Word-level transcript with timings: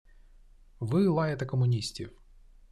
Ви 0.79 1.07
лаєте 1.07 1.45
комуністів 1.45 2.19